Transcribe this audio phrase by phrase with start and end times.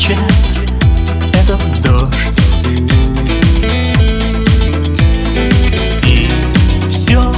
[0.00, 0.18] плачет
[1.34, 2.14] этот дождь.
[6.04, 6.28] И
[6.90, 7.32] все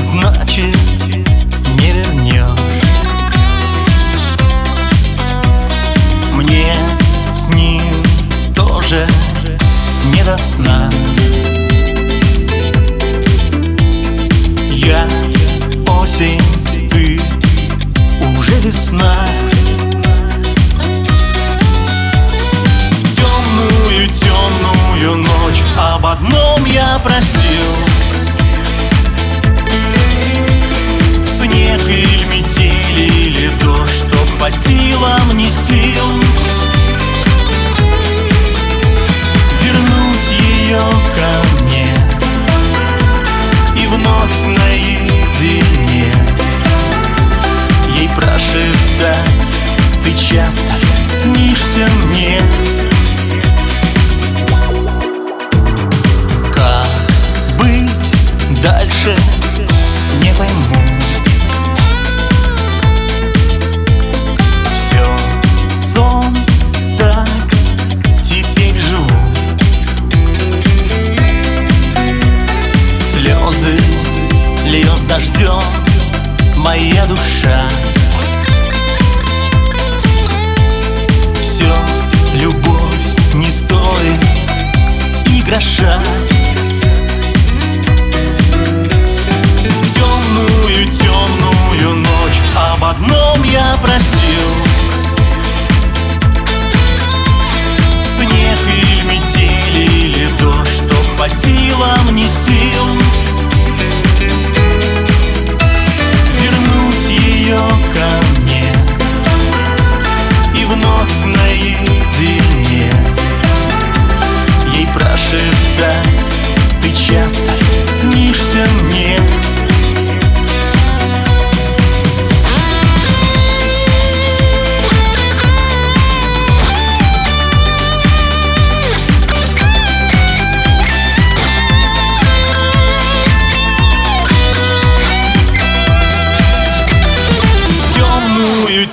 [0.00, 0.76] значит
[1.78, 2.58] не вернешь
[6.32, 6.74] Мне
[7.32, 8.02] с ним
[8.54, 9.06] тоже
[10.06, 10.90] не до сна.
[14.68, 15.06] Я
[15.86, 16.40] осень,
[16.90, 17.20] ты
[18.36, 19.39] уже весна.
[51.80, 52.38] нужен мне
[56.52, 59.16] Как быть дальше,
[60.22, 60.76] не пойму.
[73.12, 73.78] Слезы
[74.66, 75.62] льет дождем
[76.56, 77.68] моя душа.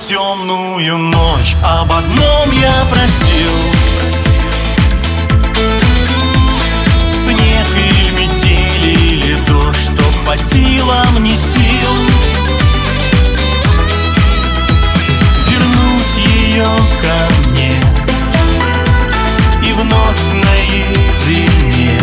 [0.08, 3.52] Темную ночь Об одном я просил.
[7.12, 11.92] Снег или метели, или дождь Что хватило мне сил.
[15.46, 16.68] Вернуть ее
[17.02, 17.74] ко мне
[19.62, 22.00] И вновь наедине.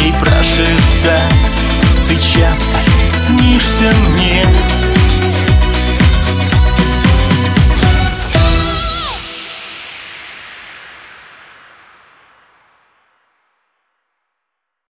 [0.00, 1.52] Ей прошептать
[2.08, 2.78] Ты часто
[3.28, 4.15] снишься мне